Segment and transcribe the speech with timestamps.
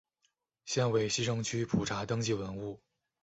[0.65, 2.81] 现为西城区普查登记文物。